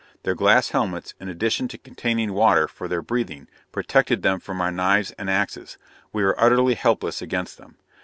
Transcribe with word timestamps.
Their 0.23 0.33
glass 0.33 0.69
helmets, 0.69 1.13
in 1.19 1.29
addition 1.29 1.67
to 1.67 1.77
containing 1.77 2.33
water 2.33 2.67
for 2.67 2.87
their 2.87 3.03
breathing, 3.03 3.47
protected 3.71 4.23
them 4.23 4.39
from 4.39 4.59
our 4.59 4.71
knives 4.71 5.11
and 5.11 5.29
axes. 5.29 5.77
We 6.11 6.23
were 6.23 6.41
utterly 6.41 6.73
helpless 6.73 7.21
against 7.21 7.59
them. 7.59 7.75